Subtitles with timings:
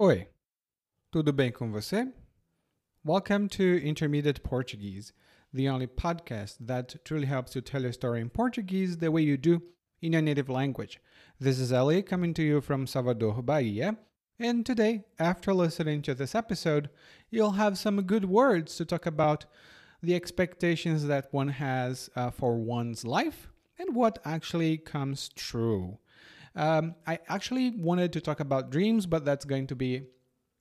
[0.00, 0.28] Oi,
[1.10, 2.06] tudo bem com você?
[3.02, 5.12] Welcome to Intermediate Portuguese,
[5.52, 9.36] the only podcast that truly helps you tell your story in Portuguese the way you
[9.36, 9.60] do
[10.00, 11.00] in your native language.
[11.40, 13.96] This is Ellie coming to you from Salvador, Bahia.
[14.38, 16.90] And today, after listening to this episode,
[17.28, 19.46] you'll have some good words to talk about
[20.00, 25.98] the expectations that one has uh, for one's life and what actually comes true.
[26.56, 30.02] Um, I actually wanted to talk about dreams, but that's going to be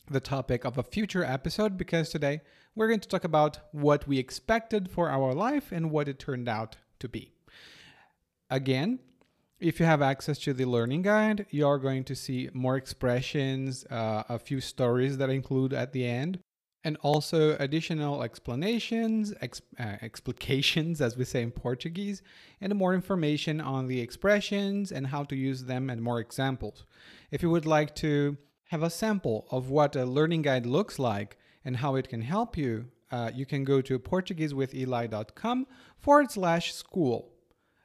[0.09, 2.41] the topic of a future episode because today
[2.75, 6.47] we're going to talk about what we expected for our life and what it turned
[6.47, 7.31] out to be.
[8.49, 8.99] Again,
[9.59, 14.23] if you have access to the learning guide, you're going to see more expressions, uh,
[14.29, 16.39] a few stories that I include at the end,
[16.83, 22.21] and also additional explanations, ex- uh, explications, as we say in Portuguese,
[22.61, 26.85] and more information on the expressions and how to use them and more examples.
[27.31, 31.37] If you would like to have a sample of what a learning guide looks like
[31.63, 37.31] and how it can help you, uh, you can go to PortugueseWithEli.com forward slash school.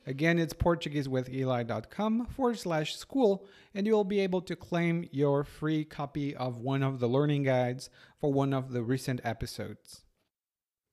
[0.05, 6.35] Again, it's PortugueseWithEli.com forward slash school, and you'll be able to claim your free copy
[6.35, 7.89] of one of the learning guides
[8.21, 10.05] for one of the recent episodes.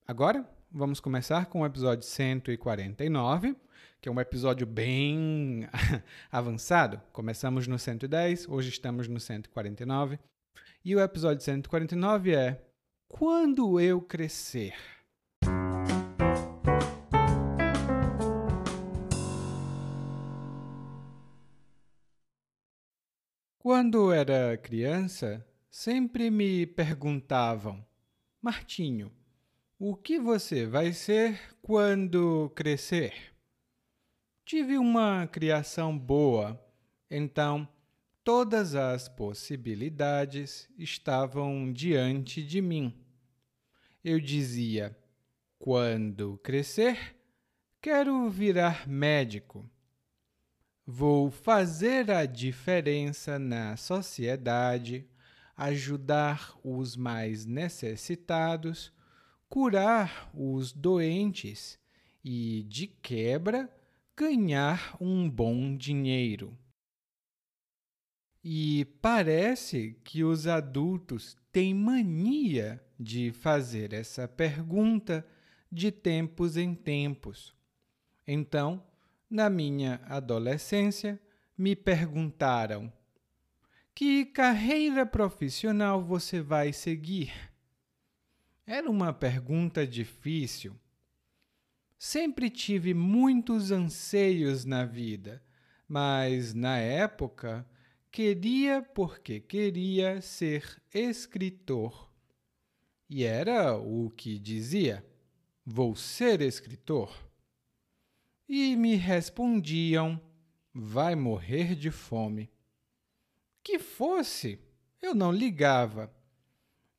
[0.07, 3.55] Agora, vamos começar com o episódio 149,
[3.99, 5.67] que é um episódio bem
[6.31, 7.01] avançado.
[7.11, 10.19] Começamos no 110, hoje estamos no 149.
[10.85, 12.61] E o episódio 149 é
[13.07, 14.98] Quando eu crescer.
[23.79, 27.81] Quando era criança, sempre me perguntavam:
[28.41, 29.09] Martinho,
[29.79, 33.13] o que você vai ser quando crescer?
[34.43, 36.61] Tive uma criação boa,
[37.09, 37.65] então
[38.21, 42.93] todas as possibilidades estavam diante de mim.
[44.03, 44.93] Eu dizia:
[45.57, 47.15] quando crescer,
[47.81, 49.71] quero virar médico.
[50.91, 55.07] Vou fazer a diferença na sociedade,
[55.55, 58.91] ajudar os mais necessitados,
[59.47, 61.77] curar os doentes
[62.25, 63.71] e, de quebra,
[64.17, 66.57] ganhar um bom dinheiro.
[68.43, 75.23] E parece que os adultos têm mania de fazer essa pergunta
[75.71, 77.55] de tempos em tempos.
[78.25, 78.88] Então,
[79.29, 81.19] na minha adolescência,
[81.57, 82.91] me perguntaram:
[83.93, 87.33] que carreira profissional você vai seguir?
[88.65, 90.79] Era uma pergunta difícil.
[91.97, 95.43] Sempre tive muitos anseios na vida,
[95.85, 97.67] mas na época
[98.09, 102.09] queria porque queria ser escritor.
[103.09, 105.05] E era o que dizia:
[105.65, 107.28] vou ser escritor
[108.49, 110.19] e me respondiam:
[110.73, 112.49] vai morrer de fome.
[113.63, 114.59] Que fosse,
[114.99, 116.11] eu não ligava.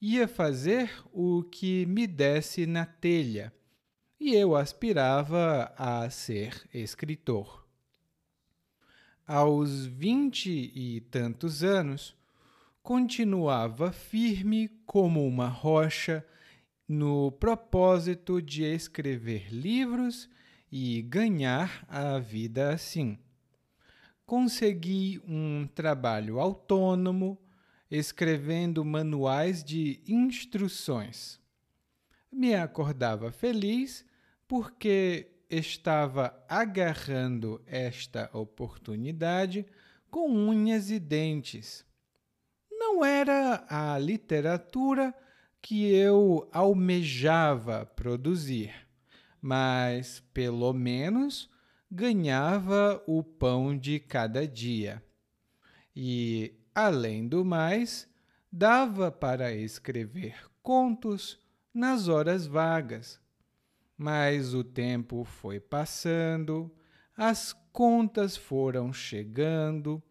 [0.01, 3.53] Ia fazer o que me desse na telha,
[4.19, 7.67] e eu aspirava a ser escritor.
[9.27, 12.17] Aos vinte e tantos anos,
[12.83, 16.27] continuava firme como uma rocha
[16.89, 20.29] no propósito de escrever livros
[20.71, 23.19] e ganhar a vida assim.
[24.25, 27.37] Consegui um trabalho autônomo,
[27.91, 31.41] escrevendo manuais de instruções.
[32.31, 34.05] Me acordava feliz
[34.47, 39.67] porque estava agarrando esta oportunidade
[40.09, 41.85] com unhas e dentes.
[42.71, 45.13] Não era a literatura
[45.61, 48.90] que eu almejava produzir
[49.41, 51.51] mas pelo menos
[51.91, 55.03] ganhava o pão de cada dia.
[55.95, 58.09] E, além do mais,
[58.51, 61.39] dava para escrever contos
[61.75, 63.21] nas horas vagas.
[63.97, 66.73] Mas o tempo foi passando,
[67.17, 70.03] as contas foram chegando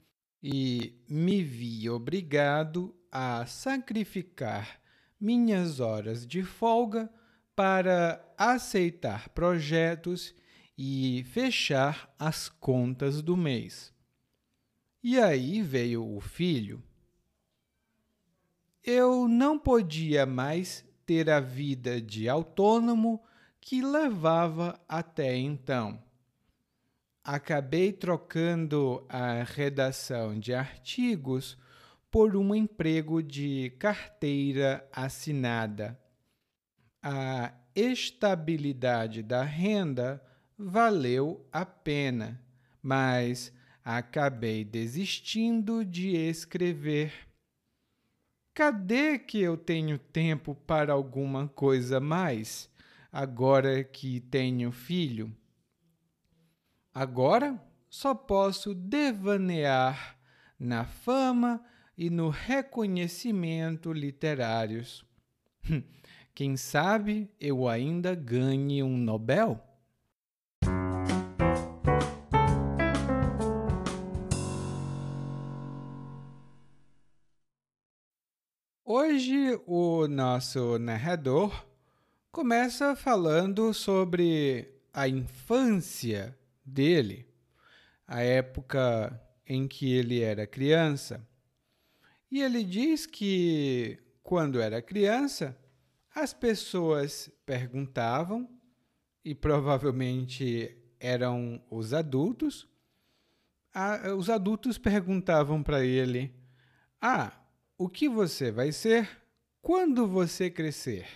[0.41, 4.79] e me vi obrigado a sacrificar
[5.19, 7.09] minhas horas de folga
[7.55, 10.33] para aceitar projetos
[10.77, 13.93] e fechar as contas do mês.
[15.03, 16.81] E aí veio o filho.
[18.81, 23.21] Eu não podia mais ter a vida de autônomo
[23.59, 26.01] que levava até então.
[27.21, 31.57] Acabei trocando a redação de artigos
[32.09, 35.99] por um emprego de carteira assinada.
[37.03, 40.23] A estabilidade da renda
[40.57, 42.41] valeu a pena,
[42.81, 43.51] mas
[43.83, 47.13] acabei desistindo de escrever.
[48.53, 52.69] Cadê que eu tenho tempo para alguma coisa mais,
[53.11, 55.33] agora que tenho filho?
[56.93, 60.17] Agora só posso devanear
[60.59, 61.63] na fama
[61.97, 65.05] e no reconhecimento literários.
[66.33, 69.61] Quem sabe eu ainda ganhe um Nobel?
[78.85, 81.65] Hoje o nosso narrador
[82.31, 87.27] começa falando sobre a infância dele,
[88.07, 91.27] a época em que ele era criança.
[92.31, 95.57] E ele diz que quando era criança,
[96.13, 98.49] as pessoas perguntavam,
[99.23, 102.67] e provavelmente eram os adultos,
[104.17, 106.33] os adultos perguntavam para ele:
[107.01, 107.31] Ah,
[107.77, 109.09] o que você vai ser
[109.61, 111.07] quando você crescer?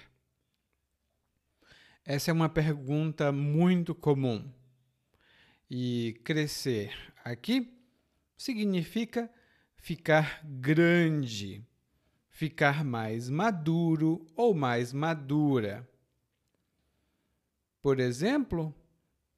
[2.06, 4.52] Essa é uma pergunta muito comum.
[5.70, 6.94] E crescer
[7.24, 7.74] aqui
[8.38, 9.32] significa
[9.78, 11.66] ficar grande,
[12.44, 15.90] ficar mais maduro ou mais madura.
[17.82, 18.76] Por exemplo,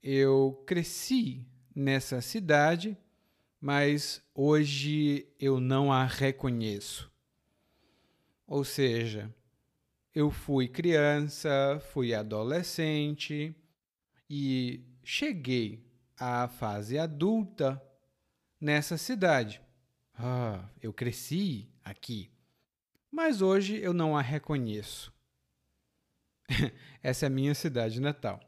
[0.02, 2.98] eu cresci nessa cidade,
[3.62, 7.12] mas hoje eu não a reconheço.
[8.48, 9.32] Ou seja,
[10.12, 13.56] eu fui criança, fui adolescente
[14.28, 15.86] e cheguei
[16.18, 17.80] à fase adulta
[18.60, 19.62] nessa cidade.
[20.18, 22.32] Ah, eu cresci aqui,
[23.16, 25.10] mas hoje eu não a reconheço.
[27.02, 28.42] essa é a minha cidade natal.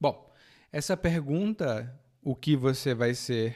[0.00, 0.34] Bom,
[0.72, 3.54] essa pergunta, o que você vai ser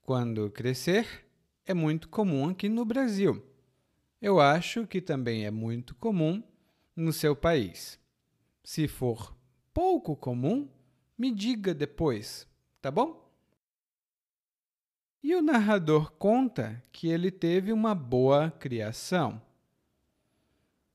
[0.00, 1.26] quando crescer,
[1.66, 3.46] é muito comum aqui no Brasil.
[4.18, 6.42] Eu acho que também é muito comum
[6.96, 8.00] no seu país.
[8.64, 9.36] Se for
[9.74, 10.70] pouco comum,
[11.18, 12.48] me diga depois,
[12.80, 13.27] tá bom?
[15.22, 19.42] E o narrador conta que ele teve uma boa criação.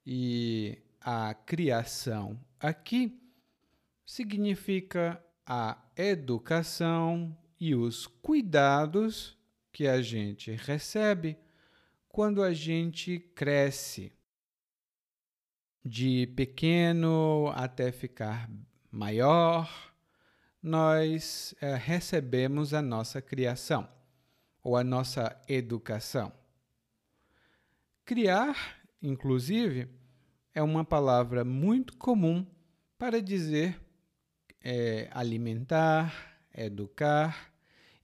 [0.05, 3.21] E a criação aqui
[4.05, 9.37] significa a educação e os cuidados
[9.71, 11.37] que a gente recebe
[12.07, 14.13] quando a gente cresce
[15.83, 18.49] de pequeno até ficar
[18.89, 19.93] maior,
[20.61, 23.89] nós é, recebemos a nossa criação
[24.63, 26.31] ou a nossa educação.
[28.05, 29.89] Criar, inclusive,
[30.53, 32.45] é uma palavra muito comum
[32.97, 33.79] para dizer
[34.61, 37.53] é, alimentar, educar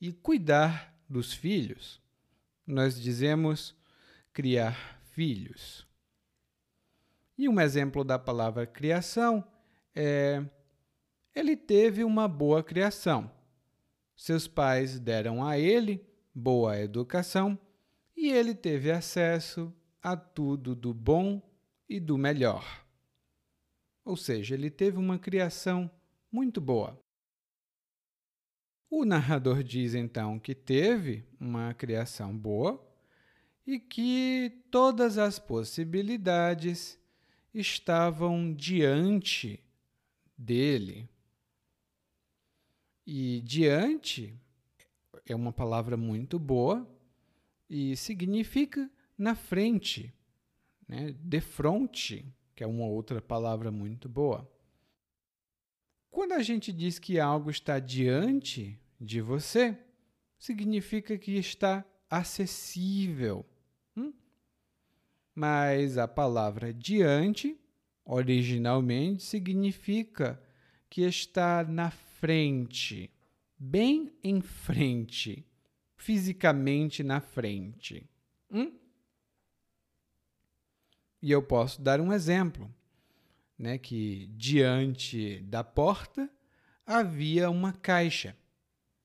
[0.01, 2.01] e cuidar dos filhos.
[2.67, 3.75] Nós dizemos
[4.33, 5.87] criar filhos.
[7.37, 9.43] E um exemplo da palavra criação
[9.95, 10.43] é:
[11.33, 13.31] ele teve uma boa criação.
[14.15, 16.08] Seus pais deram a ele
[16.39, 17.59] boa educação
[18.15, 21.41] e ele teve acesso a tudo do bom
[21.87, 22.85] e do melhor.
[24.05, 25.91] Ou seja, ele teve uma criação
[26.31, 26.99] muito boa.
[28.89, 32.83] O narrador diz então que teve uma criação boa
[33.67, 36.97] e que todas as possibilidades
[37.53, 39.63] estavam diante
[40.35, 41.07] dele.
[43.05, 44.33] E diante
[45.33, 46.87] é uma palavra muito boa
[47.69, 50.13] e significa na frente,
[50.87, 51.15] né?
[51.19, 54.49] de frente, que é uma outra palavra muito boa.
[56.09, 59.77] Quando a gente diz que algo está diante de você,
[60.37, 63.45] significa que está acessível
[65.39, 67.57] mas a palavra diante,
[68.03, 70.37] originalmente, significa
[70.89, 73.09] que está na frente,
[73.59, 75.45] bem em frente,
[75.97, 78.09] fisicamente na frente.
[78.49, 78.71] Hum?
[81.21, 82.73] E eu posso dar um exemplo,
[83.57, 86.29] né, que diante da porta
[86.85, 88.37] havia uma caixa,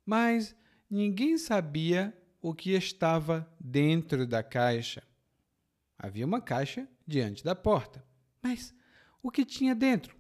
[0.07, 0.55] mas
[0.89, 5.03] ninguém sabia o que estava dentro da caixa.
[5.99, 8.05] Havia uma caixa diante da porta.
[8.41, 8.75] Mas
[9.23, 10.17] o que tinha dentro?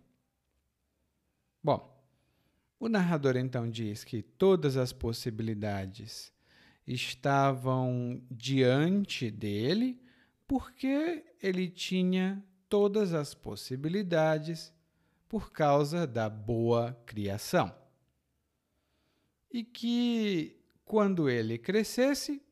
[1.63, 1.94] Bom,
[2.85, 6.31] o narrador então diz que todas as possibilidades
[6.87, 9.99] estavam diante dele
[10.47, 14.71] porque ele tinha todas as possibilidades
[15.27, 17.75] por causa da boa criação.
[19.51, 22.43] E que quando ele crescesse,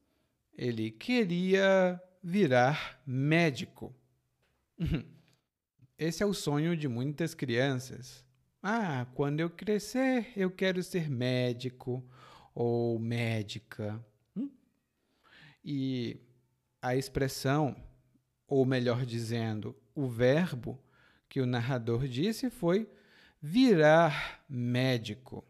[0.57, 3.95] ele queria virar médico.
[5.99, 8.25] Esse é o sonho de muitas crianças.
[8.63, 12.05] Ah, quando eu crescer, eu quero ser médico
[12.55, 14.01] ou médica.
[14.37, 14.49] Hum?
[15.65, 16.21] E
[16.81, 17.75] a expressão,
[18.47, 20.81] ou melhor dizendo, o verbo
[21.29, 22.89] que o narrador disse foi
[23.41, 25.45] virar médico.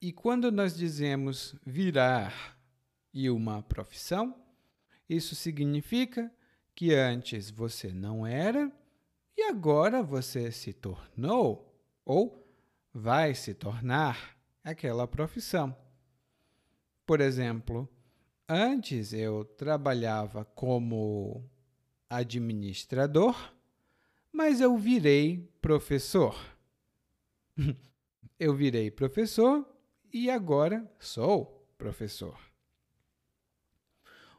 [0.00, 2.56] E quando nós dizemos virar
[3.12, 4.32] e uma profissão,
[5.08, 6.32] isso significa
[6.72, 8.70] que antes você não era
[9.38, 11.72] e agora você se tornou
[12.04, 12.44] ou
[12.92, 15.76] vai se tornar aquela profissão.
[17.06, 17.88] Por exemplo,
[18.48, 21.48] antes eu trabalhava como
[22.10, 23.54] administrador,
[24.32, 26.36] mas eu virei professor.
[28.40, 29.64] eu virei professor
[30.12, 32.36] e agora sou professor.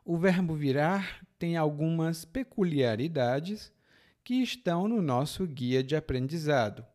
[0.04, 3.72] O verbo virar tem algumas peculiaridades
[4.30, 6.86] que estão no nosso guia de aprendizado.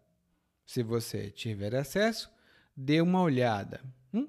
[0.64, 2.30] Se você tiver acesso,
[2.76, 3.82] dê uma olhada.
[4.12, 4.28] Hum?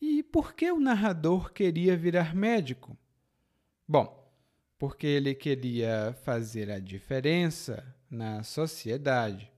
[0.00, 2.96] E por que o narrador queria virar médico?
[3.88, 4.32] Bom,
[4.78, 9.50] porque ele queria fazer a diferença na sociedade.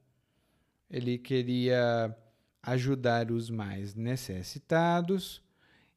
[0.88, 2.16] Ele queria
[2.62, 5.42] ajudar os mais necessitados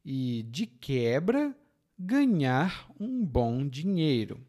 [0.04, 1.56] e, de quebra,
[1.98, 4.46] ganhar um bom dinheiro.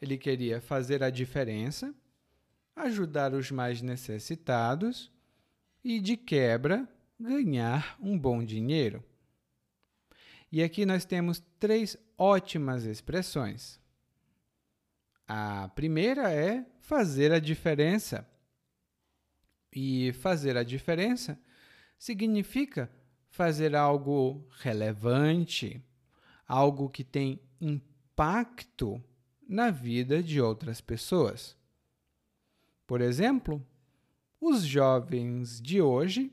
[0.00, 1.94] Ele queria fazer a diferença,
[2.76, 5.10] ajudar os mais necessitados
[5.82, 9.04] e, de quebra, ganhar um bom dinheiro.
[10.50, 13.80] E aqui nós temos três ótimas expressões.
[15.26, 18.26] A primeira é fazer a diferença.
[19.70, 21.38] E fazer a diferença
[21.98, 22.90] significa
[23.28, 25.82] fazer algo relevante,
[26.46, 29.02] algo que tem impacto
[29.48, 31.56] na vida de outras pessoas.
[32.86, 33.64] Por exemplo,
[34.40, 36.32] os jovens de hoje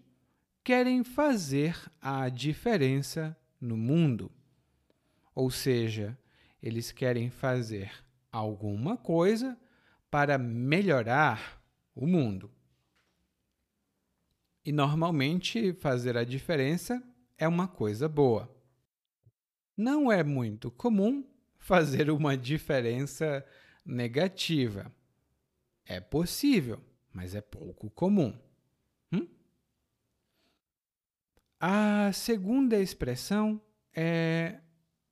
[0.64, 4.32] querem fazer a diferença no mundo.
[5.34, 6.18] Ou seja,
[6.62, 7.92] eles querem fazer
[8.32, 9.58] alguma coisa
[10.10, 11.62] para melhorar
[11.94, 12.50] o mundo.
[14.65, 17.03] E normalmente fazer a diferença
[17.38, 18.51] é uma coisa boa.
[19.77, 21.24] Não é muito comum
[21.60, 23.45] fazer uma diferença
[23.86, 24.91] negativa.
[25.86, 26.81] É possível,
[27.13, 28.36] mas é pouco comum.
[29.12, 29.27] Hum?
[31.60, 33.62] A segunda expressão
[33.93, 34.62] é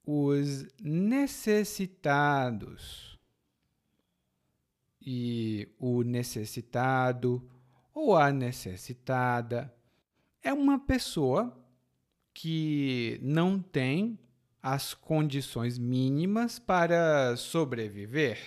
[0.04, 3.20] os necessitados.
[5.00, 7.48] E o necessitado
[7.94, 9.74] ou a necessitada
[10.42, 11.58] é uma pessoa
[12.34, 14.18] que não tem
[14.62, 18.40] as condições mínimas para sobreviver.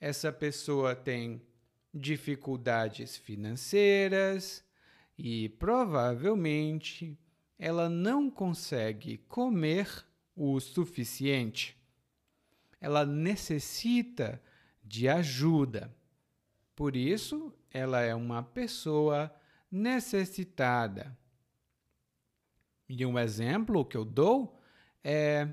[0.00, 1.40] Essa pessoa tem
[1.92, 4.64] dificuldades financeiras
[5.16, 7.18] e provavelmente
[7.58, 10.04] ela não consegue comer
[10.34, 11.76] o suficiente.
[12.80, 14.42] Ela necessita
[14.84, 15.94] de ajuda.
[16.74, 19.30] Por isso, ela é uma pessoa
[19.70, 21.16] necessitada.
[22.88, 24.58] E um exemplo que eu dou
[25.04, 25.46] é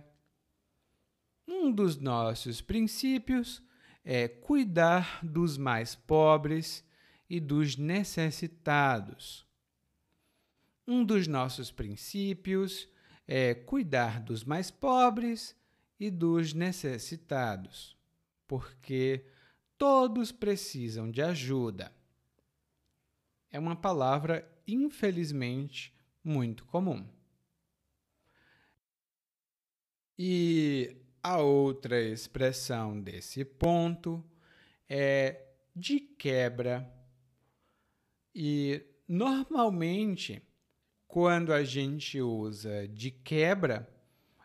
[1.45, 3.61] um dos nossos princípios
[4.05, 6.85] é cuidar dos mais pobres
[7.29, 9.45] e dos necessitados.
[10.87, 12.87] Um dos nossos princípios
[13.27, 15.55] é cuidar dos mais pobres
[15.99, 17.97] e dos necessitados,
[18.47, 19.25] porque
[19.77, 21.91] todos precisam de ajuda
[23.53, 27.07] é uma palavra, infelizmente, muito comum.
[30.17, 34.25] E a outra expressão desse ponto
[34.89, 36.91] é de quebra.
[38.33, 40.41] E normalmente,
[41.07, 43.87] quando a gente usa de quebra,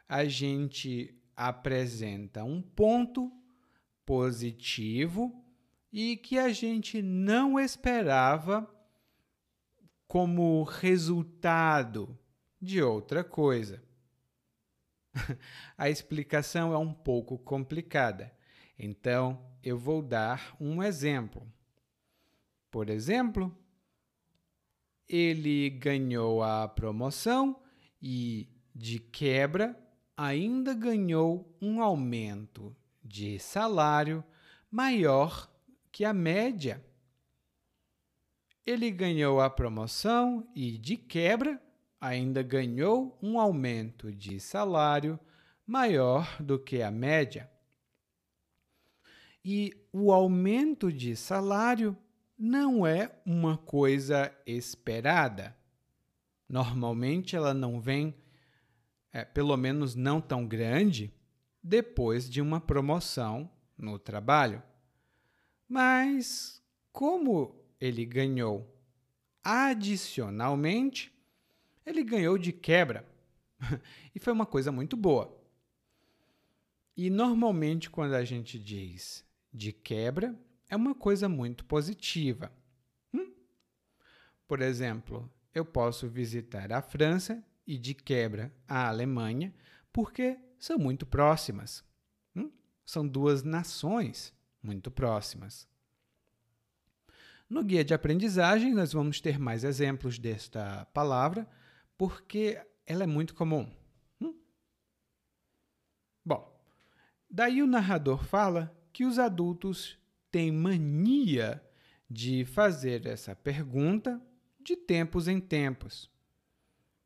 [0.06, 3.32] a gente apresenta um ponto
[4.04, 5.42] positivo
[5.90, 8.77] e que a gente não esperava
[10.08, 12.18] como resultado
[12.60, 13.82] de outra coisa.
[15.76, 18.34] A explicação é um pouco complicada,
[18.78, 21.46] então eu vou dar um exemplo.
[22.70, 23.56] Por exemplo,
[25.08, 27.62] ele ganhou a promoção
[28.00, 29.78] e, de quebra,
[30.16, 34.22] ainda ganhou um aumento de salário
[34.70, 35.50] maior
[35.90, 36.84] que a média.
[38.68, 41.58] Ele ganhou a promoção e, de quebra,
[41.98, 45.18] ainda ganhou um aumento de salário
[45.66, 47.50] maior do que a média.
[49.42, 51.96] E o aumento de salário
[52.38, 55.56] não é uma coisa esperada.
[56.46, 58.14] Normalmente ela não vem,
[59.10, 61.10] é, pelo menos não tão grande,
[61.62, 64.62] depois de uma promoção no trabalho.
[65.66, 68.66] Mas, como ele ganhou
[69.42, 71.12] adicionalmente,
[71.84, 73.06] ele ganhou de quebra.
[74.14, 75.36] e foi uma coisa muito boa.
[76.96, 80.34] E normalmente, quando a gente diz de quebra,
[80.68, 82.52] é uma coisa muito positiva.
[83.14, 83.32] Hum?
[84.46, 89.54] Por exemplo, eu posso visitar a França e de quebra a Alemanha,
[89.92, 91.84] porque são muito próximas.
[92.34, 92.50] Hum?
[92.84, 95.68] São duas nações muito próximas.
[97.48, 101.48] No guia de aprendizagem, nós vamos ter mais exemplos desta palavra,
[101.96, 103.70] porque ela é muito comum.
[104.20, 104.34] Hum?
[106.24, 106.60] Bom,
[107.30, 109.98] daí o narrador fala que os adultos
[110.30, 111.62] têm mania
[112.10, 114.20] de fazer essa pergunta
[114.60, 116.10] de tempos em tempos.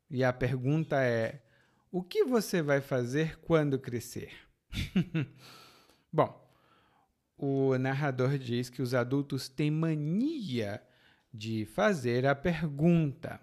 [0.09, 1.41] E a pergunta é:
[1.89, 4.33] o que você vai fazer quando crescer?
[6.11, 6.42] Bom,
[7.45, 10.81] o narrador diz que os adultos têm mania
[11.33, 13.37] de fazer a pergunta.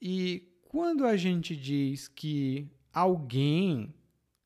[0.00, 3.94] E quando a gente diz que alguém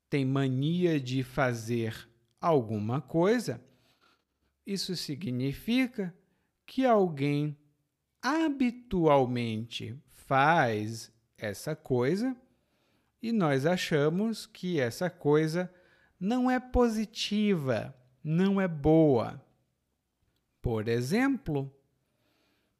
[0.09, 2.09] tem mania de fazer
[2.41, 3.63] alguma coisa,
[4.67, 6.13] isso significa
[6.67, 7.57] que alguém
[8.21, 12.37] habitualmente faz essa coisa
[13.23, 15.73] e nós achamos que essa coisa
[16.19, 19.43] não é positiva, não é boa.
[20.61, 21.73] Por exemplo,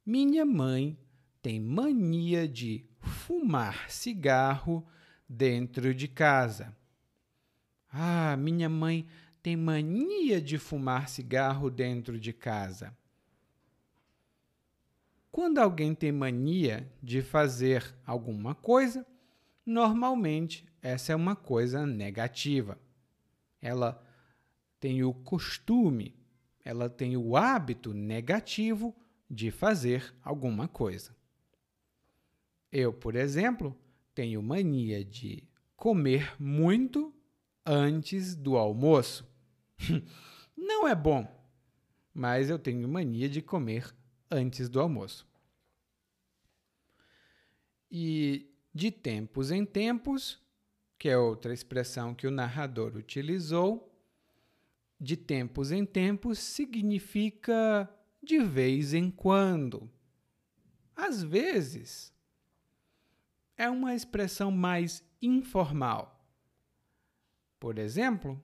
[0.05, 0.97] minha mãe
[1.41, 4.85] tem mania de fumar cigarro
[5.27, 6.75] dentro de casa.
[7.91, 9.07] Ah, minha mãe
[9.41, 12.95] tem mania de fumar cigarro dentro de casa.
[15.31, 19.05] Quando alguém tem mania de fazer alguma coisa,
[19.65, 22.77] normalmente essa é uma coisa negativa.
[23.61, 24.03] Ela
[24.81, 26.19] tem o costume,
[26.65, 28.95] ela tem o hábito negativo
[29.29, 31.15] de fazer alguma coisa.
[32.71, 33.77] Eu, por exemplo,
[34.15, 37.13] tenho mania de comer muito
[37.63, 39.29] antes do almoço.
[40.57, 41.29] Não é bom,
[42.11, 43.95] mas eu tenho mania de comer
[44.31, 45.27] antes do almoço.
[47.91, 50.41] E de tempos em tempos,
[50.97, 53.90] que é outra expressão que o narrador utilizou,
[55.01, 57.89] de tempos em tempos significa
[58.21, 59.89] de vez em quando.
[60.95, 62.13] Às vezes,
[63.57, 66.23] é uma expressão mais informal.
[67.59, 68.41] Por exemplo,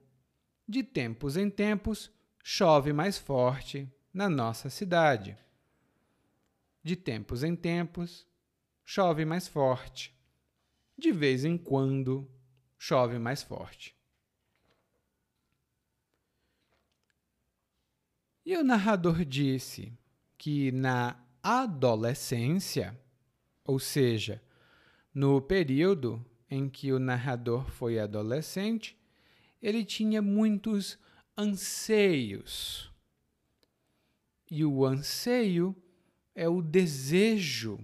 [0.66, 2.10] de tempos em tempos
[2.42, 5.38] chove mais forte na nossa cidade.
[6.82, 8.26] De tempos em tempos
[8.84, 10.12] chove mais forte.
[10.96, 12.28] De vez em quando
[12.76, 13.97] chove mais forte.
[18.48, 19.92] E o narrador disse
[20.38, 22.98] que na adolescência,
[23.62, 24.42] ou seja,
[25.12, 28.96] no período em que o narrador foi adolescente,
[29.60, 30.98] ele tinha muitos
[31.36, 32.90] anseios.
[34.50, 35.76] E o anseio
[36.34, 37.78] é o desejo,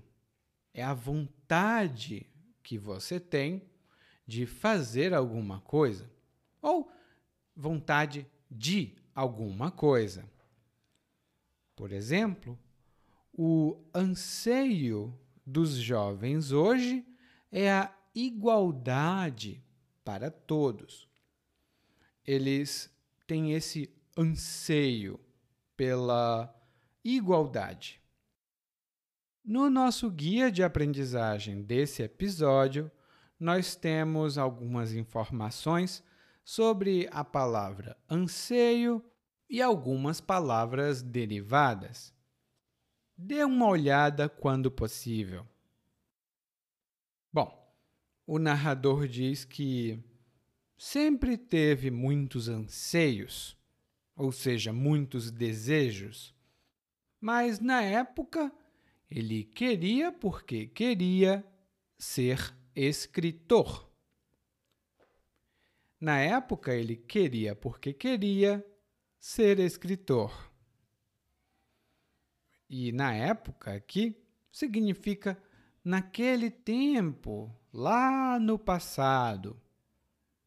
[0.73, 2.27] é a vontade
[2.63, 3.69] que você tem
[4.27, 6.11] de fazer alguma coisa,
[6.63, 6.91] ou
[7.55, 10.33] vontade de alguma coisa.
[11.77, 12.59] Por exemplo,
[13.33, 17.05] o anseio dos jovens hoje
[17.51, 19.63] é a igualdade
[20.05, 21.09] para todos.
[22.25, 22.91] Eles
[23.27, 25.19] têm esse anseio
[25.77, 26.55] pela
[27.03, 28.01] igualdade.
[29.45, 32.91] No nosso guia de aprendizagem desse episódio,
[33.39, 36.03] nós temos algumas informações
[36.45, 39.05] sobre a palavra anseio
[39.49, 42.13] e algumas palavras derivadas.
[43.17, 45.47] Dê uma olhada quando possível.
[47.33, 47.75] Bom,
[48.27, 50.03] o narrador diz que
[50.77, 53.57] sempre teve muitos anseios,
[54.17, 56.35] ou seja, muitos desejos,
[57.21, 58.53] mas na época
[59.11, 61.45] Ele queria porque queria
[61.99, 63.91] ser escritor.
[66.01, 68.65] Na época, ele queria porque queria
[69.25, 70.53] ser escritor.
[72.69, 75.43] E na época aqui significa
[75.83, 79.59] naquele tempo, lá no passado.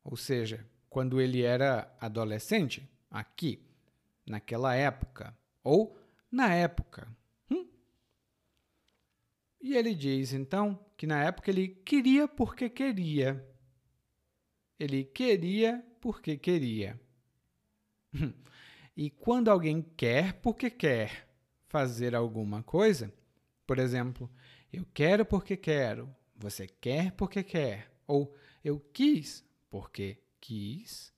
[0.03, 3.65] Ou seja, quando ele era adolescente, aqui,
[4.23, 5.97] naquela época, ou
[6.31, 7.07] na época.
[7.49, 7.67] Hum?
[9.59, 13.43] E ele diz então que na época ele queria porque queria.
[14.79, 17.01] Ele queria porque queria.
[18.97, 21.29] E quando alguém quer porque quer
[21.67, 23.13] fazer alguma coisa,
[23.67, 24.27] por exemplo,
[24.73, 31.13] eu quero porque quero, você quer porque quer, ou eu quis porque quis,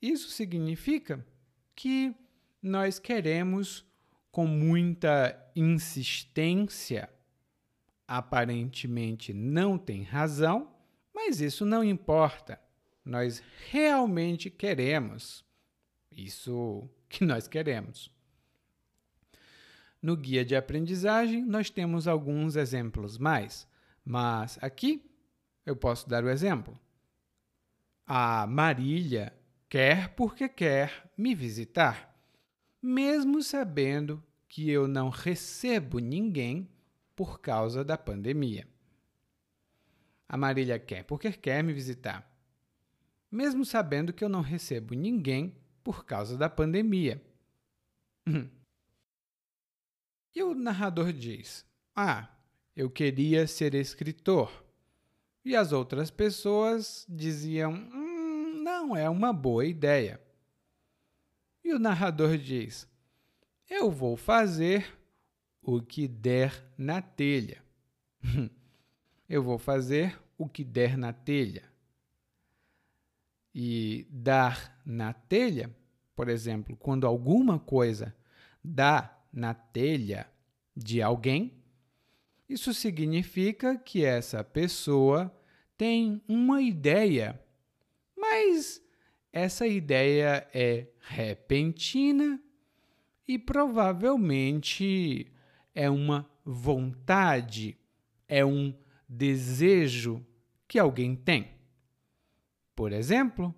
[0.00, 1.26] isso significa
[1.74, 2.14] que
[2.62, 3.84] nós queremos
[4.30, 7.10] com muita insistência,
[8.06, 10.72] aparentemente não tem razão,
[11.12, 12.60] mas isso não importa.
[13.04, 15.44] Nós realmente queremos
[16.24, 18.10] isso que nós queremos.
[20.02, 23.68] No guia de aprendizagem, nós temos alguns exemplos mais,
[24.04, 25.04] mas aqui
[25.66, 26.78] eu posso dar o exemplo.
[28.06, 29.32] A Marília
[29.68, 32.16] quer porque quer me visitar,
[32.82, 36.68] mesmo sabendo que eu não recebo ninguém
[37.14, 38.66] por causa da pandemia.
[40.28, 42.28] A Marília quer porque quer me visitar,
[43.30, 45.54] mesmo sabendo que eu não recebo ninguém
[45.90, 47.20] por causa da pandemia.
[50.32, 52.30] E o narrador diz: Ah,
[52.76, 54.64] eu queria ser escritor.
[55.44, 60.22] E as outras pessoas diziam: hum, Não é uma boa ideia.
[61.64, 62.88] E o narrador diz:
[63.68, 64.96] Eu vou fazer
[65.60, 67.60] o que der na telha.
[69.28, 71.64] eu vou fazer o que der na telha.
[73.52, 75.74] E dar na telha,
[76.20, 78.14] por exemplo, quando alguma coisa
[78.62, 80.30] dá na telha
[80.76, 81.54] de alguém,
[82.46, 85.34] isso significa que essa pessoa
[85.78, 87.42] tem uma ideia,
[88.14, 88.82] mas
[89.32, 92.38] essa ideia é repentina
[93.26, 95.32] e provavelmente
[95.74, 97.78] é uma vontade,
[98.28, 98.76] é um
[99.08, 100.22] desejo
[100.68, 101.48] que alguém tem.
[102.76, 103.54] Por exemplo,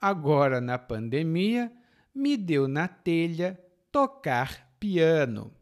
[0.00, 1.72] agora na pandemia,
[2.14, 5.52] me deu na telha tocar piano.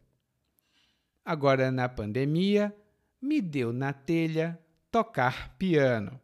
[1.23, 2.75] Agora, na pandemia,
[3.21, 4.59] me deu na telha
[4.91, 6.19] tocar piano.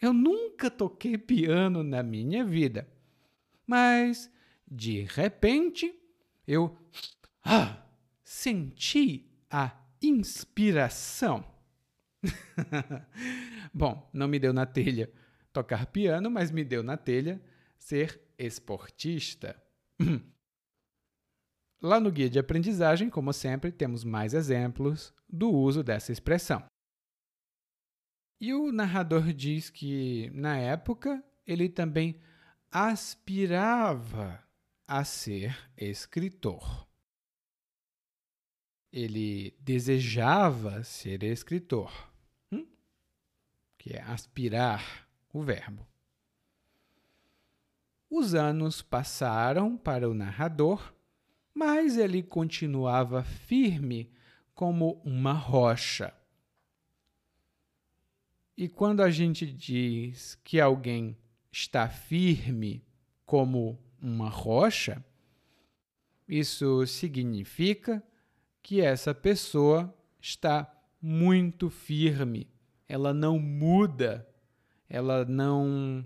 [0.00, 2.88] Eu nunca toquei piano na minha vida,
[3.66, 4.30] mas
[4.70, 5.94] de repente
[6.46, 6.76] eu
[7.44, 7.82] ah,
[8.22, 11.44] senti a inspiração.
[13.72, 15.10] Bom, não me deu na telha
[15.52, 17.40] tocar piano, mas me deu na telha
[17.78, 19.60] ser esportista.
[21.82, 26.64] Lá no guia de aprendizagem, como sempre, temos mais exemplos do uso dessa expressão.
[28.40, 32.20] E o narrador diz que, na época, ele também
[32.70, 34.42] aspirava
[34.86, 36.88] a ser escritor.
[38.92, 42.12] Ele desejava ser escritor,
[42.52, 42.66] hum?
[43.78, 45.86] que é aspirar o verbo.
[48.10, 50.92] Os anos passaram para o narrador
[51.54, 54.10] mas ele continuava firme
[54.54, 56.12] como uma rocha.
[58.56, 61.16] E quando a gente diz que alguém
[61.50, 62.84] está firme
[63.24, 65.04] como uma rocha,
[66.28, 68.02] isso significa
[68.62, 72.48] que essa pessoa está muito firme,
[72.88, 74.26] ela não muda,
[74.92, 76.04] ela não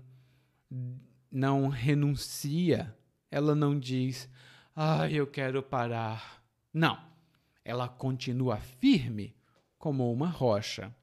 [1.29, 2.95] não renuncia,
[3.29, 4.29] ela não diz:
[4.73, 6.41] ah, eu quero parar.
[6.73, 6.97] Não,
[7.65, 9.35] ela continua firme
[9.77, 10.95] como uma rocha.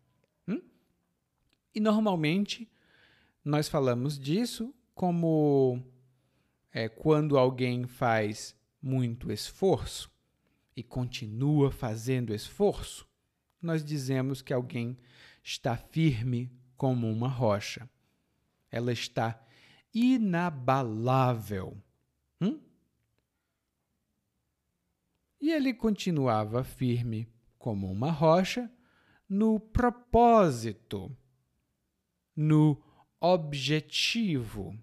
[0.49, 0.62] Hum?
[1.75, 2.66] E normalmente
[3.44, 5.85] nós falamos disso como
[6.73, 10.11] é, quando alguém faz muito esforço
[10.75, 13.07] e continua fazendo esforço,
[13.61, 14.97] nós dizemos que alguém
[15.42, 16.51] está firme
[16.85, 17.88] como uma rocha.
[18.70, 19.42] Ela está
[19.94, 21.83] inabalável.
[22.38, 22.61] Hum?
[25.40, 28.70] E ele continuava firme como uma rocha
[29.27, 31.16] no propósito,
[32.37, 32.79] no
[33.18, 34.79] objetivo,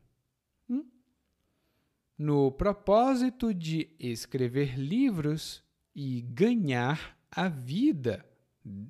[0.67, 0.89] hum?
[2.17, 8.25] no propósito de escrever livros e ganhar a vida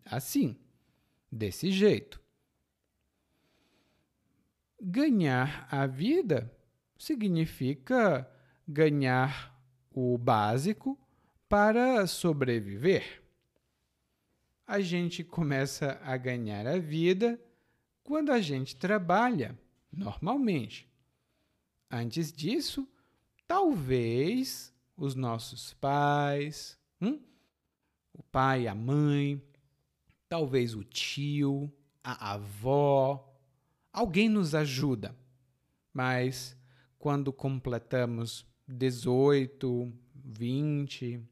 [0.06, 0.58] assim,
[1.30, 2.21] desse jeito.
[4.84, 6.52] Ganhar a vida
[6.98, 8.28] significa
[8.68, 9.56] ganhar
[9.92, 11.00] o básico
[11.48, 13.22] para sobreviver.
[14.66, 17.40] A gente começa a ganhar a vida
[18.02, 19.56] quando a gente trabalha,
[19.92, 20.90] normalmente.
[21.88, 22.90] Antes disso,
[23.46, 27.22] talvez os nossos pais, hum?
[28.12, 29.40] o pai, a mãe,
[30.28, 31.72] talvez o tio,
[32.04, 33.31] a avó,
[33.92, 35.16] alguém nos ajuda.
[35.94, 36.58] Mas
[36.98, 41.28] quando completamos 18, 20,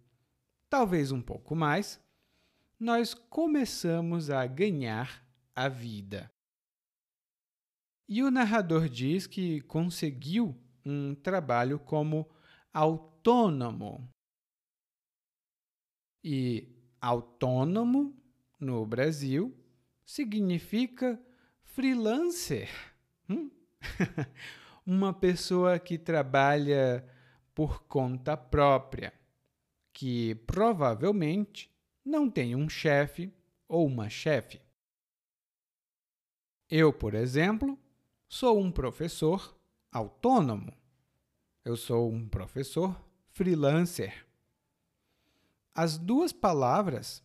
[0.70, 2.02] talvez um pouco mais,
[2.80, 6.32] nós começamos a ganhar a vida.
[8.08, 12.28] E o narrador diz que conseguiu um trabalho como
[12.74, 14.10] autônomo.
[16.24, 16.68] E
[17.00, 18.16] autônomo
[18.60, 19.56] no Brasil
[20.06, 21.22] significa
[21.74, 22.70] freelancer.
[23.30, 23.50] Hum?
[24.86, 27.06] Uma pessoa que trabalha
[27.54, 29.14] por conta própria,
[29.94, 31.72] que provavelmente
[32.04, 33.34] não tem um chefe
[33.68, 34.62] ou uma chefe.
[36.70, 37.78] Eu, por exemplo,
[38.32, 39.58] Sou um professor
[39.92, 40.72] autônomo.
[41.66, 42.96] Eu sou um professor
[43.32, 44.24] freelancer.
[45.74, 47.24] As duas palavras,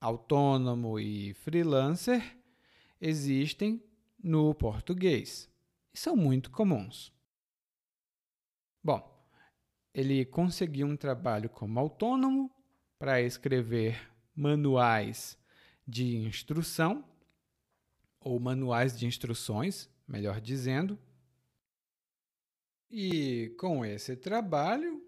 [0.00, 2.36] autônomo e freelancer,
[3.00, 3.82] existem
[4.22, 5.50] no português
[5.92, 7.12] e são muito comuns.
[8.82, 9.14] Bom,
[9.92, 12.50] ele conseguiu um trabalho como autônomo
[12.98, 15.38] para escrever manuais
[15.86, 17.04] de instrução
[18.18, 20.98] ou manuais de instruções melhor dizendo.
[22.90, 25.02] E com esse trabalho,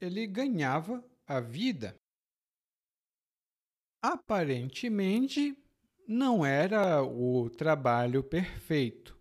[0.00, 1.96] ele ganhava a vida.
[4.00, 5.56] Aparentemente,
[6.06, 9.16] não era o trabalho perfeito,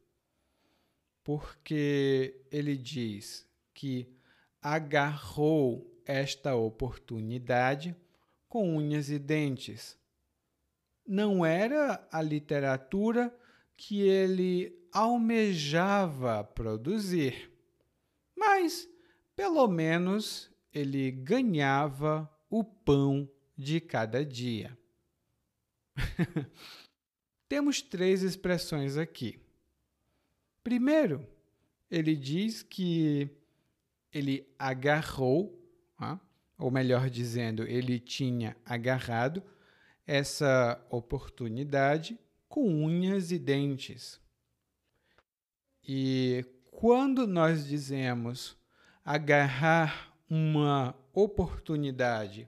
[1.24, 4.14] porque ele diz que
[4.62, 7.96] agarrou esta oportunidade
[8.50, 9.98] com unhas e dentes.
[11.06, 13.34] Não era a literatura
[13.76, 17.52] que ele almejava produzir,
[18.36, 18.88] mas
[19.36, 24.78] pelo menos ele ganhava o pão de cada dia.
[27.48, 29.40] Temos três expressões aqui.
[30.64, 31.28] Primeiro,
[31.90, 33.30] ele diz que
[34.12, 35.60] ele agarrou,
[36.58, 39.44] ou melhor dizendo, ele tinha agarrado
[40.06, 44.20] essa oportunidade com unhas e dentes.
[45.86, 48.58] E quando nós dizemos
[49.04, 52.48] agarrar uma oportunidade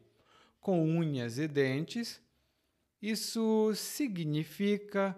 [0.60, 2.22] com unhas e dentes,
[3.02, 5.16] isso significa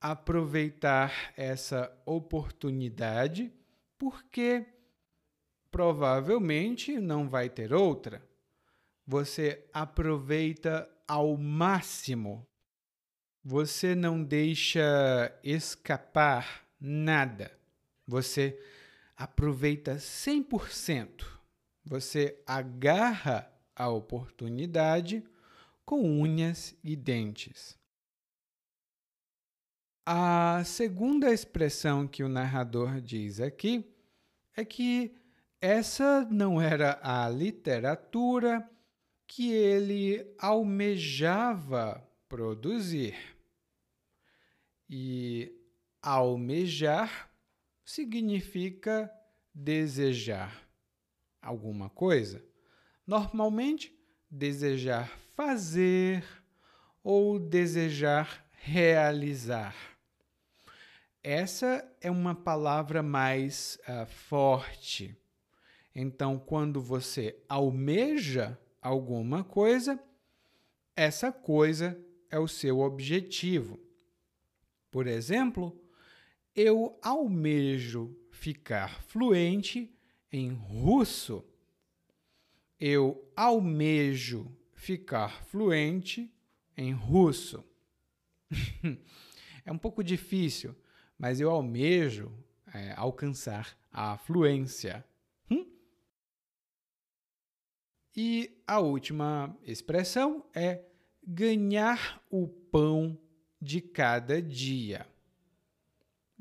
[0.00, 3.52] aproveitar essa oportunidade
[3.96, 4.66] porque
[5.70, 8.20] provavelmente não vai ter outra.
[9.06, 12.46] Você aproveita ao máximo.
[13.44, 17.50] Você não deixa escapar nada.
[18.06, 18.60] Você
[19.16, 21.24] aproveita 100%.
[21.84, 25.24] Você agarra a oportunidade
[25.92, 27.78] com unhas e dentes.
[30.06, 33.94] A segunda expressão que o narrador diz aqui
[34.56, 35.14] é que
[35.60, 38.66] essa não era a literatura
[39.26, 43.36] que ele almejava produzir.
[44.88, 45.54] E
[46.00, 47.30] Almejar
[47.84, 49.12] significa
[49.52, 50.66] desejar
[51.42, 52.42] alguma coisa.
[53.06, 53.94] Normalmente,
[54.32, 56.24] desejar fazer
[57.04, 59.76] ou desejar realizar.
[61.22, 65.16] Essa é uma palavra mais uh, forte.
[65.94, 70.02] Então, quando você almeja alguma coisa,
[70.96, 73.78] essa coisa é o seu objetivo.
[74.90, 75.78] Por exemplo,
[76.56, 79.94] eu almejo ficar fluente
[80.32, 81.44] em russo.
[82.82, 86.34] Eu almejo ficar fluente
[86.76, 87.64] em russo.
[89.64, 90.74] é um pouco difícil,
[91.16, 92.32] mas eu almejo
[92.74, 95.04] é, alcançar a fluência.
[95.48, 95.70] Hum?
[98.16, 100.84] E a última expressão é
[101.22, 103.16] ganhar o pão
[103.60, 105.06] de cada dia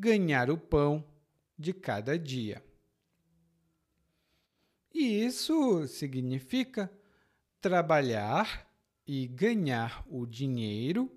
[0.01, 1.05] ganhar o pão
[1.55, 2.63] de cada dia.
[4.93, 6.91] E isso significa
[7.59, 8.69] trabalhar
[9.07, 11.11] e ganhar o dinheiro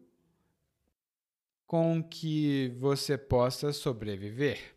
[1.67, 4.75] com que você possa sobreviver.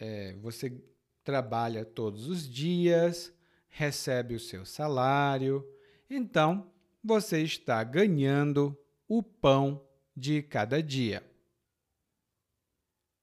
[0.00, 0.82] É, você
[1.22, 3.32] trabalha todos os dias,
[3.68, 5.66] recebe o seu salário,
[6.08, 9.86] então você está ganhando o pão
[10.16, 11.22] de cada dia.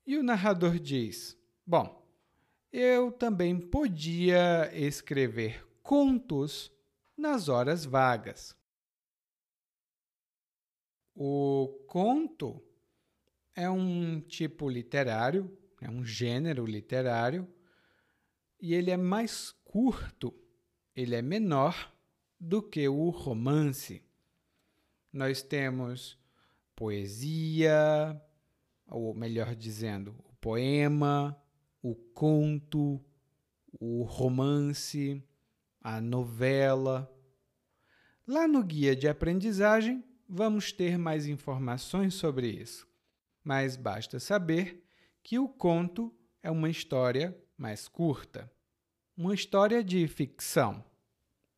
[0.05, 2.00] E o narrador diz: Bom,
[2.71, 6.71] eu também podia escrever contos
[7.17, 8.55] nas horas vagas.
[11.13, 12.63] O conto
[13.53, 17.47] é um tipo literário, é um gênero literário,
[18.59, 20.33] e ele é mais curto,
[20.95, 21.93] ele é menor
[22.39, 24.03] do que o romance.
[25.11, 26.17] Nós temos
[26.75, 28.19] poesia,
[28.87, 31.37] ou melhor dizendo, o poema,
[31.81, 33.03] o conto,
[33.79, 35.23] o romance,
[35.81, 37.11] a novela.
[38.27, 42.87] Lá no guia de aprendizagem, vamos ter mais informações sobre isso,
[43.43, 44.85] mas basta saber
[45.23, 48.51] que o conto é uma história mais curta,
[49.17, 50.83] uma história de ficção,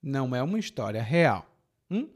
[0.02, 1.50] não é uma história real.
[1.90, 2.10] Hum?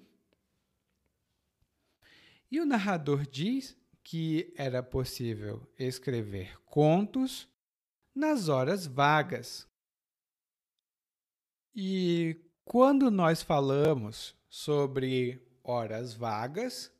[2.50, 7.48] E o narrador diz que era possível escrever contos
[8.18, 9.68] nas horas vagas.
[11.76, 16.92] E quando nós falamos sobre horas vagas,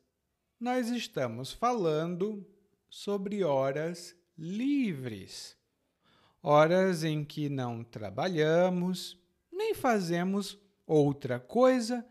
[0.60, 2.46] nós estamos falando
[2.88, 5.56] sobre horas livres.
[6.40, 12.06] Horas em que não trabalhamos, nem fazemos outra coisa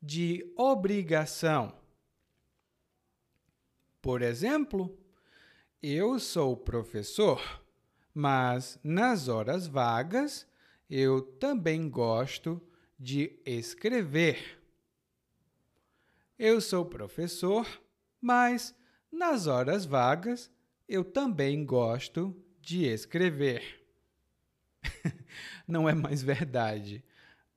[0.00, 1.76] de obrigação.
[4.00, 4.96] Por exemplo,
[5.82, 7.61] eu sou professor,
[8.14, 10.46] mas nas horas vagas
[10.88, 12.60] eu também gosto
[12.98, 14.60] de escrever.
[16.38, 17.66] Eu sou professor,
[18.20, 18.74] mas
[19.10, 20.50] nas horas vagas
[20.88, 23.82] eu também gosto de escrever.
[25.66, 27.04] não é mais verdade.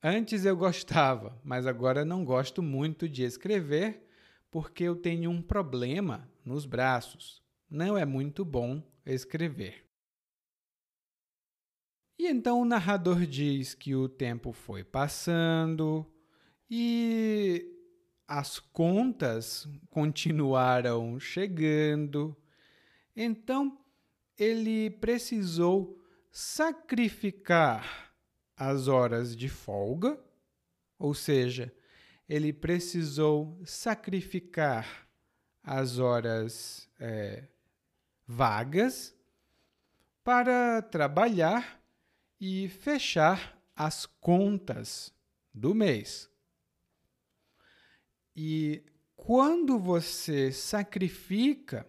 [0.02, 4.06] Antes eu gostava, mas agora não gosto muito de escrever
[4.50, 7.42] porque eu tenho um problema nos braços.
[7.68, 9.85] Não é muito bom escrever.
[12.18, 16.06] E então o narrador diz que o tempo foi passando
[16.70, 17.72] e
[18.26, 22.36] as contas continuaram chegando.
[23.14, 23.78] Então
[24.38, 28.12] ele precisou sacrificar
[28.56, 30.18] as horas de folga,
[30.98, 31.72] ou seja,
[32.28, 35.06] ele precisou sacrificar
[35.62, 37.44] as horas é,
[38.26, 39.14] vagas
[40.24, 41.75] para trabalhar
[42.40, 45.12] e fechar as contas
[45.52, 46.30] do mês.
[48.34, 48.82] E
[49.14, 51.86] quando você sacrifica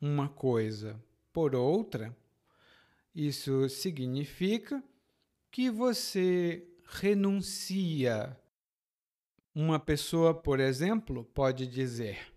[0.00, 2.16] uma coisa por outra,
[3.14, 4.82] isso significa
[5.50, 8.36] que você renuncia
[9.54, 12.32] uma pessoa, por exemplo, pode dizer: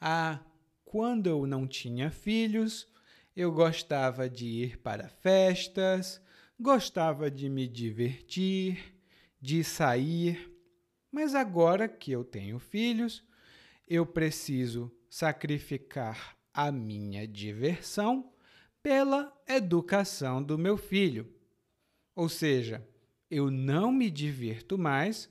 [0.00, 0.40] Ah,
[0.84, 2.88] quando eu não tinha filhos,
[3.36, 6.20] eu gostava de ir para festas,
[6.58, 8.94] gostava de me divertir,
[9.40, 10.50] de sair,
[11.10, 13.24] mas agora que eu tenho filhos,
[13.86, 18.32] eu preciso sacrificar a minha diversão
[18.82, 21.32] pela educação do meu filho.
[22.14, 22.86] Ou seja,
[23.30, 25.30] eu não me divirto mais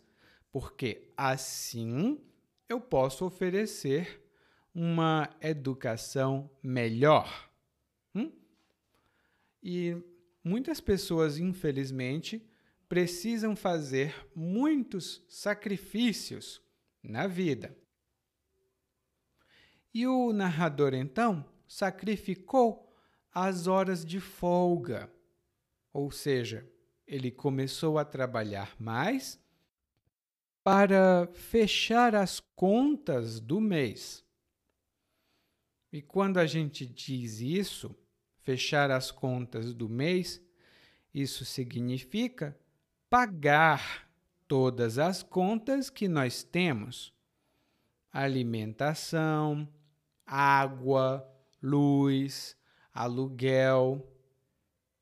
[0.52, 2.22] porque assim
[2.70, 4.22] eu posso oferecer
[4.74, 7.50] uma educação melhor.
[8.16, 8.32] Hum?
[9.62, 9.98] E
[10.44, 12.46] muitas pessoas, infelizmente,
[12.90, 16.62] precisam fazer muitos sacrifícios
[17.02, 17.76] na vida.
[19.94, 22.92] E o narrador, então, sacrificou
[23.32, 25.12] as horas de folga,
[25.92, 26.70] ou seja,
[27.08, 29.40] ele começou a trabalhar mais
[30.64, 34.24] para fechar as contas do mês.
[35.92, 37.96] E quando a gente diz isso,
[38.44, 40.42] fechar as contas do mês,
[41.14, 42.58] isso significa
[43.10, 44.10] pagar
[44.48, 47.14] todas as contas que nós temos:
[48.12, 49.68] alimentação,
[50.26, 51.28] água,
[51.62, 52.56] luz,
[52.94, 54.10] aluguel.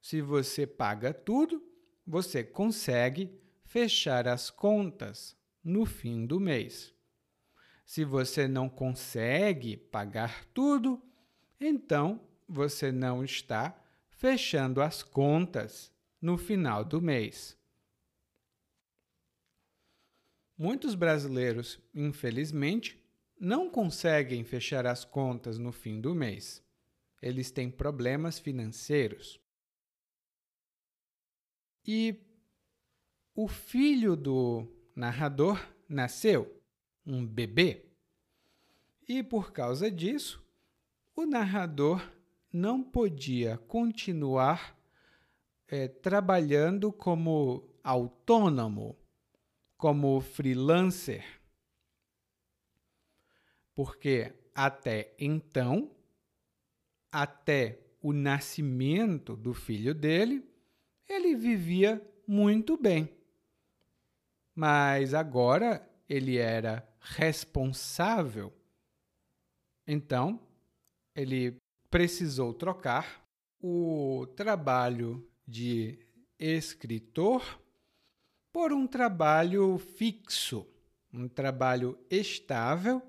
[0.01, 1.63] Se você paga tudo,
[2.05, 3.31] você consegue
[3.63, 6.93] fechar as contas no fim do mês.
[7.85, 11.01] Se você não consegue pagar tudo,
[11.59, 12.19] então
[12.51, 15.91] você não está fechando as contas
[16.21, 17.57] no final do mês.
[20.57, 23.01] Muitos brasileiros, infelizmente,
[23.39, 26.63] não conseguem fechar as contas no fim do mês.
[27.21, 29.39] Eles têm problemas financeiros.
[31.87, 32.15] E
[33.33, 36.61] o filho do narrador nasceu,
[37.03, 37.85] um bebê.
[39.07, 40.45] E por causa disso,
[41.15, 42.07] o narrador
[42.51, 44.77] não podia continuar
[45.67, 48.95] é, trabalhando como autônomo,
[49.77, 51.41] como freelancer
[53.73, 55.89] porque até então,
[57.11, 60.47] até o nascimento do filho dele,
[61.07, 63.09] ele vivia muito bem.
[64.53, 68.53] Mas agora ele era responsável.
[69.87, 70.39] Então,
[71.15, 71.57] ele
[71.91, 73.21] precisou trocar
[73.61, 75.99] o trabalho de
[76.39, 77.61] escritor
[78.51, 80.65] por um trabalho fixo,
[81.13, 83.01] um trabalho estável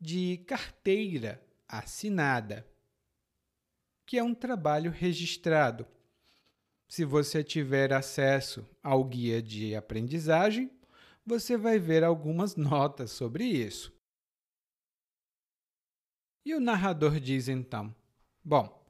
[0.00, 2.66] de carteira assinada,
[4.04, 5.86] que é um trabalho registrado.
[6.88, 10.70] Se você tiver acesso ao guia de aprendizagem,
[11.24, 13.92] você vai ver algumas notas sobre isso.
[16.44, 17.94] E o narrador diz então:
[18.46, 18.82] Bom,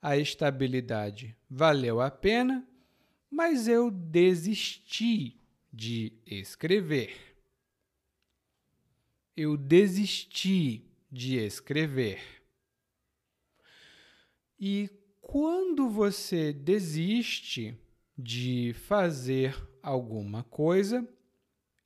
[0.00, 2.64] a estabilidade valeu a pena,
[3.30, 5.40] mas eu desisti
[5.72, 7.28] de escrever
[9.38, 12.20] eu desisti de escrever.
[14.58, 14.90] E
[15.20, 17.78] quando você desiste
[18.18, 21.08] de fazer alguma coisa,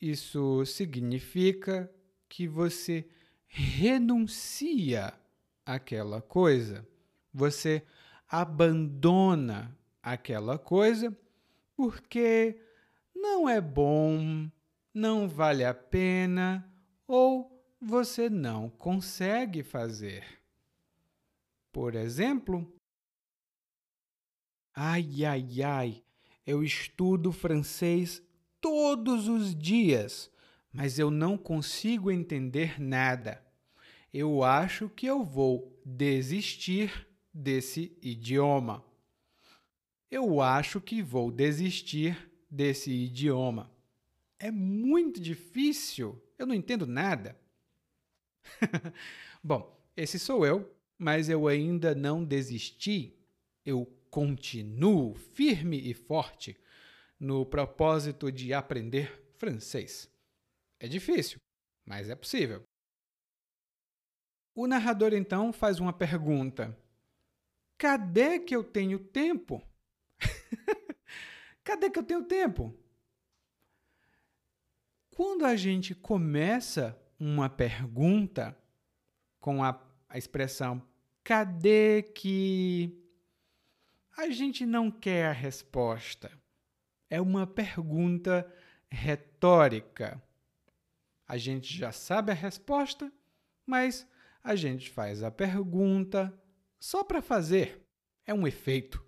[0.00, 1.92] isso significa
[2.26, 3.06] que você
[3.46, 5.12] renuncia
[5.66, 6.88] àquela coisa.
[7.32, 7.82] Você
[8.28, 11.16] abandona aquela coisa
[11.76, 12.60] porque
[13.14, 14.50] não é bom,
[14.92, 16.68] não vale a pena
[17.06, 20.24] ou você não consegue fazer.
[21.72, 22.70] Por exemplo,
[24.74, 26.04] ai, ai, ai,
[26.46, 28.22] eu estudo francês
[28.60, 30.30] todos os dias,
[30.72, 33.42] mas eu não consigo entender nada.
[34.12, 38.84] Eu acho que eu vou desistir desse idioma.
[40.10, 43.70] Eu acho que vou desistir desse idioma.
[44.38, 46.22] É muito difícil.
[46.38, 47.38] Eu não entendo nada.
[49.42, 53.16] Bom, esse sou eu, mas eu ainda não desisti.
[53.64, 56.56] Eu continuo firme e forte
[57.18, 60.10] no propósito de aprender francês.
[60.78, 61.38] É difícil,
[61.86, 62.62] mas é possível.
[64.54, 66.76] O narrador então faz uma pergunta:
[67.82, 69.60] Cadê que eu tenho tempo?
[71.64, 72.72] Cadê que eu tenho tempo?
[75.10, 78.56] Quando a gente começa uma pergunta
[79.40, 80.80] com a, a expressão
[81.24, 83.04] cadê que
[84.16, 86.30] a gente não quer a resposta.
[87.10, 88.48] É uma pergunta
[88.88, 90.22] retórica.
[91.26, 93.12] A gente já sabe a resposta,
[93.66, 94.06] mas
[94.44, 96.32] a gente faz a pergunta
[96.82, 97.80] só para fazer.
[98.26, 99.06] É um efeito.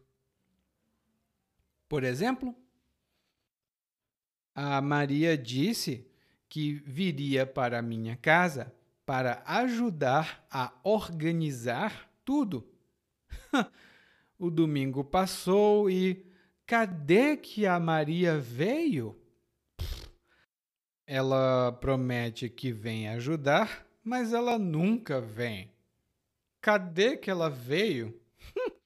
[1.89, 2.55] Por exemplo,
[4.55, 6.09] a Maria disse
[6.49, 8.72] que viria para minha casa
[9.05, 12.64] para ajudar a organizar tudo.
[14.39, 16.25] o domingo passou e
[16.64, 19.20] cadê que a Maria veio?
[21.05, 25.74] Ela promete que vem ajudar, mas ela nunca vem.
[26.65, 28.19] Cadê que ela veio?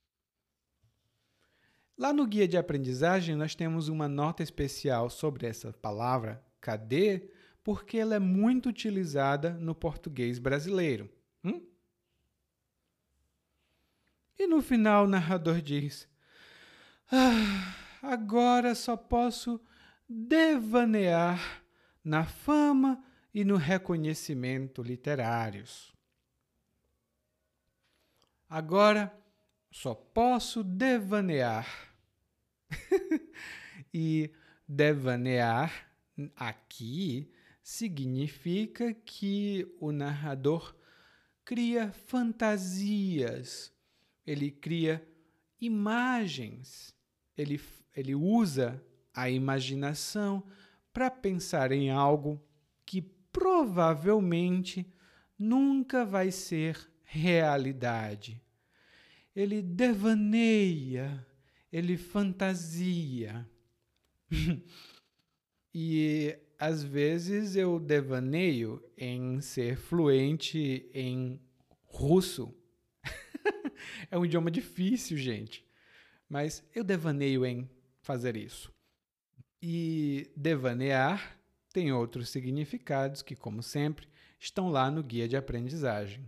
[1.97, 7.31] Lá no guia de aprendizagem, nós temos uma nota especial sobre essa palavra, cadê,
[7.63, 11.09] porque ela é muito utilizada no português brasileiro.
[11.45, 11.65] Hum?
[14.37, 16.09] E no final, o narrador diz:
[17.13, 19.61] ah, agora só posso
[20.09, 21.63] devanear
[22.03, 23.01] na fama
[23.33, 25.97] e no reconhecimento literários.
[28.49, 29.13] Agora
[29.71, 31.67] só posso devanear.
[33.93, 34.31] E
[34.69, 35.91] devanear
[36.37, 37.33] aqui
[37.63, 40.77] significa que o narrador
[41.43, 43.73] cria fantasias,
[44.27, 45.07] ele cria
[45.59, 46.95] imagens,
[47.37, 47.59] ele,
[47.97, 48.85] ele usa
[49.15, 50.47] a imaginação
[50.93, 52.39] para pensar em algo
[52.85, 53.01] que
[53.33, 54.87] provavelmente
[55.39, 58.41] nunca vai ser realidade.
[59.35, 61.27] Ele devaneia
[61.73, 63.49] ele fantasia.
[65.75, 71.41] e às vezes eu devaneio em ser fluente em
[71.85, 72.55] russo.
[74.11, 75.65] é um idioma difícil, gente.
[76.29, 77.69] Mas eu devaneio em
[78.01, 78.73] fazer isso.
[79.63, 81.39] E devanear
[81.73, 86.25] tem outros significados que, como sempre, estão lá no guia de aprendizagem.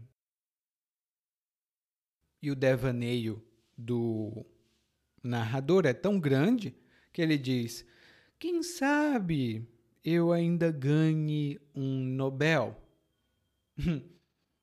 [2.42, 3.42] E o devaneio
[3.76, 4.44] do
[5.22, 6.74] narrador é tão grande
[7.12, 7.84] que ele diz:
[8.38, 9.68] Quem sabe
[10.04, 12.76] eu ainda ganhe um Nobel?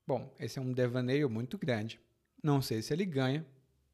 [0.07, 1.99] Bom, esse é um devaneio muito grande.
[2.41, 3.45] Não sei se ele ganha,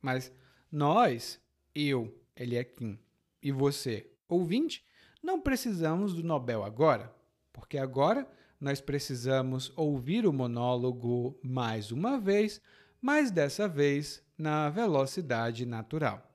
[0.01, 0.31] mas
[0.71, 1.41] nós,
[1.73, 2.99] eu, ele é Kim,
[3.41, 4.86] e você, ouvinte,
[5.21, 7.13] não precisamos do Nobel agora,
[7.51, 8.27] porque agora
[8.59, 12.61] nós precisamos ouvir o monólogo mais uma vez,
[13.04, 16.26] mas dessa vez na velocidade natural.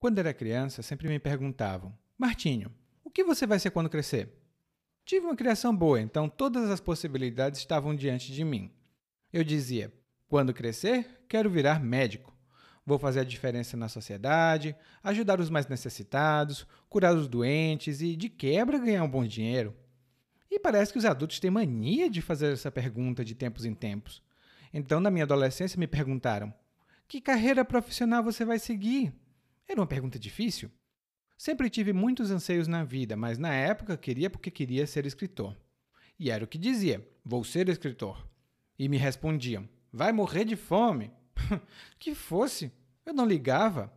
[0.00, 2.74] Quando era criança, sempre me perguntavam: Martinho,
[3.04, 4.36] o que você vai ser quando crescer?
[5.04, 8.72] Tive uma criação boa, então todas as possibilidades estavam diante de mim.
[9.32, 9.92] Eu dizia:
[10.26, 12.36] quando crescer, quero virar médico.
[12.84, 14.74] Vou fazer a diferença na sociedade,
[15.04, 19.72] ajudar os mais necessitados, curar os doentes e, de quebra, ganhar um bom dinheiro.
[20.50, 24.22] E parece que os adultos têm mania de fazer essa pergunta de tempos em tempos.
[24.72, 26.52] Então, na minha adolescência, me perguntaram:
[27.08, 29.12] que carreira profissional você vai seguir?
[29.68, 30.70] Era uma pergunta difícil.
[31.38, 35.56] Sempre tive muitos anseios na vida, mas na época queria porque queria ser escritor.
[36.18, 38.26] E era o que dizia: vou ser escritor.
[38.78, 41.12] E me respondiam: vai morrer de fome.
[41.98, 42.72] que fosse,
[43.04, 43.92] eu não ligava.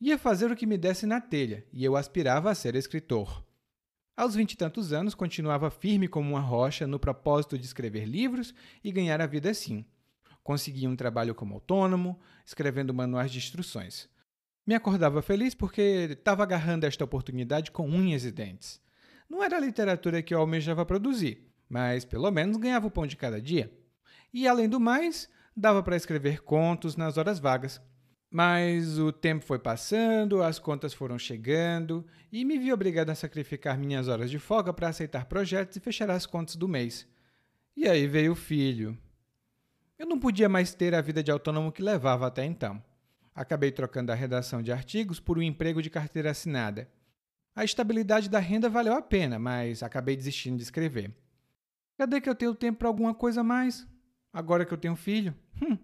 [0.00, 3.44] Ia fazer o que me desse na telha, e eu aspirava a ser escritor.
[4.22, 8.54] Aos vinte e tantos anos, continuava firme como uma rocha no propósito de escrever livros
[8.84, 9.84] e ganhar a vida assim.
[10.44, 12.16] Consegui um trabalho como autônomo,
[12.46, 14.08] escrevendo manuais de instruções.
[14.64, 18.80] Me acordava feliz porque estava agarrando esta oportunidade com unhas e dentes.
[19.28, 23.16] Não era a literatura que eu almejava produzir, mas pelo menos ganhava o pão de
[23.16, 23.76] cada dia.
[24.32, 27.82] E além do mais, dava para escrever contos nas horas vagas.
[28.32, 32.02] Mas o tempo foi passando, as contas foram chegando
[32.32, 36.08] e me vi obrigado a sacrificar minhas horas de folga para aceitar projetos e fechar
[36.08, 37.06] as contas do mês.
[37.76, 38.96] E aí veio o filho.
[39.98, 42.82] Eu não podia mais ter a vida de autônomo que levava até então.
[43.34, 46.88] Acabei trocando a redação de artigos por um emprego de carteira assinada.
[47.54, 51.14] A estabilidade da renda valeu a pena, mas acabei desistindo de escrever.
[51.98, 53.86] Cadê que eu tenho tempo para alguma coisa mais?
[54.32, 55.34] Agora que eu tenho filho?
[55.62, 55.76] Hum,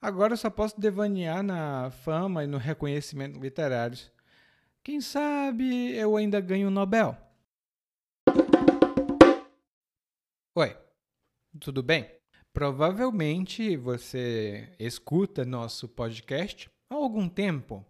[0.00, 4.10] agora eu só posso devanear na fama e no reconhecimento literários.
[4.82, 7.16] Quem sabe eu ainda ganho o Nobel?
[10.54, 10.76] Oi,
[11.60, 12.10] tudo bem?
[12.52, 17.84] Provavelmente você escuta nosso podcast há algum tempo.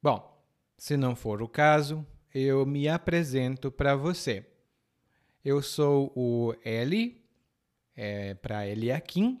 [0.00, 0.42] Bom,
[0.78, 4.46] se não for o caso, eu me apresento para você.
[5.44, 7.22] Eu sou o Eli
[7.94, 9.40] é, para Eliakim